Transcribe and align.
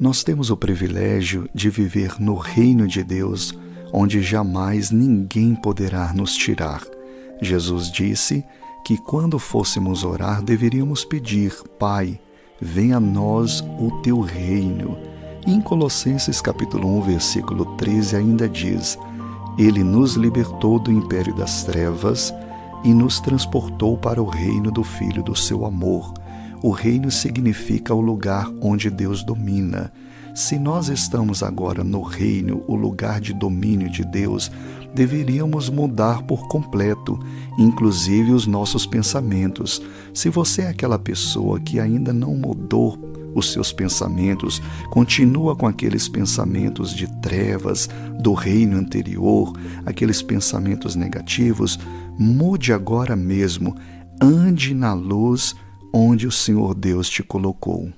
Nós 0.00 0.22
temos 0.22 0.48
o 0.48 0.56
privilégio 0.56 1.50
de 1.52 1.68
viver 1.68 2.20
no 2.20 2.36
reino 2.36 2.86
de 2.86 3.02
Deus, 3.02 3.52
onde 3.92 4.22
jamais 4.22 4.92
ninguém 4.92 5.56
poderá 5.56 6.12
nos 6.14 6.36
tirar. 6.36 6.84
Jesus 7.42 7.90
disse 7.90 8.44
que 8.84 8.96
quando 8.96 9.40
fôssemos 9.40 10.04
orar 10.04 10.40
deveríamos 10.40 11.04
pedir: 11.04 11.52
Pai, 11.80 12.20
venha 12.60 12.98
a 12.98 13.00
nós 13.00 13.60
o 13.60 13.90
teu 14.00 14.20
reino. 14.20 14.96
Em 15.44 15.60
Colossenses 15.60 16.40
capítulo 16.40 16.96
1, 16.98 17.02
versículo 17.02 17.64
13 17.76 18.14
ainda 18.14 18.48
diz: 18.48 18.96
Ele 19.58 19.82
nos 19.82 20.14
libertou 20.14 20.78
do 20.78 20.92
império 20.92 21.34
das 21.34 21.64
trevas 21.64 22.32
e 22.84 22.94
nos 22.94 23.18
transportou 23.18 23.98
para 23.98 24.22
o 24.22 24.26
reino 24.26 24.70
do 24.70 24.84
Filho 24.84 25.24
do 25.24 25.34
seu 25.34 25.66
amor 25.66 26.14
o 26.62 26.70
reino 26.70 27.10
significa 27.10 27.94
o 27.94 28.00
lugar 28.00 28.50
onde 28.60 28.90
Deus 28.90 29.22
domina. 29.22 29.92
Se 30.34 30.58
nós 30.58 30.88
estamos 30.88 31.42
agora 31.42 31.82
no 31.82 32.02
reino, 32.02 32.62
o 32.66 32.74
lugar 32.74 33.20
de 33.20 33.32
domínio 33.32 33.90
de 33.90 34.04
Deus, 34.04 34.50
deveríamos 34.94 35.68
mudar 35.68 36.22
por 36.22 36.48
completo, 36.48 37.18
inclusive 37.58 38.32
os 38.32 38.46
nossos 38.46 38.86
pensamentos. 38.86 39.82
Se 40.14 40.28
você 40.28 40.62
é 40.62 40.68
aquela 40.68 40.98
pessoa 40.98 41.60
que 41.60 41.80
ainda 41.80 42.12
não 42.12 42.34
mudou 42.34 42.98
os 43.34 43.52
seus 43.52 43.72
pensamentos, 43.72 44.60
continua 44.90 45.54
com 45.54 45.66
aqueles 45.66 46.08
pensamentos 46.08 46.94
de 46.94 47.06
trevas 47.20 47.88
do 48.20 48.32
reino 48.32 48.76
anterior, 48.76 49.52
aqueles 49.86 50.22
pensamentos 50.22 50.96
negativos, 50.96 51.78
mude 52.18 52.72
agora 52.72 53.14
mesmo, 53.14 53.76
ande 54.20 54.74
na 54.74 54.92
luz 54.92 55.54
onde 55.92 56.26
o 56.26 56.32
Senhor 56.32 56.74
Deus 56.74 57.08
te 57.08 57.22
colocou. 57.22 57.92